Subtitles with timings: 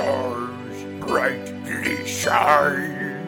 [0.00, 3.18] stars brightly shine.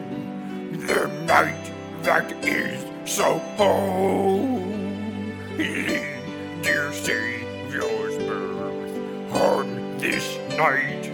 [0.87, 1.71] The night
[2.01, 4.87] that is so holy,
[6.63, 8.93] dear Savior's birth.
[9.35, 11.11] On this night,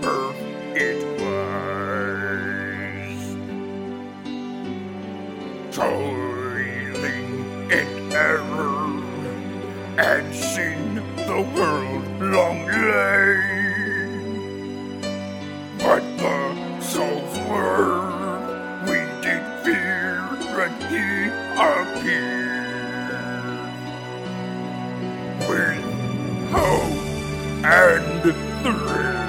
[0.00, 0.36] birth
[0.76, 1.50] it was.
[5.74, 7.30] Toiling
[7.78, 9.02] in error
[9.98, 13.69] and sin the world long lay.
[17.00, 18.00] The souls were
[18.84, 20.20] we did fear
[20.54, 21.06] when he
[21.56, 22.40] appeared.
[25.48, 25.84] With
[26.52, 26.98] hope
[27.64, 28.22] and
[28.62, 29.28] thrill,